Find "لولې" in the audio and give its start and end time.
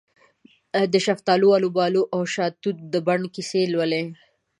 3.73-4.03